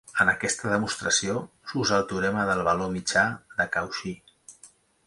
[0.23, 1.35] En aquesta demostració,
[1.73, 3.29] s'usa el teorema del valor mitjà
[3.61, 4.17] de Cauchy.